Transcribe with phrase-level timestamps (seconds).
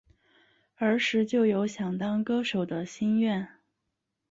[0.77, 3.47] 儿时就有想当歌手的心愿。